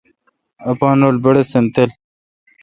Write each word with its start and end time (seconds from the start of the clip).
اپان 0.69 0.97
رل 1.05 1.17
بّڑّستن 1.23 1.65
تھل۔ 1.73 1.89